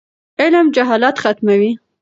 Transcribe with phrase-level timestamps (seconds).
[0.39, 1.71] علم جهالت ختموي.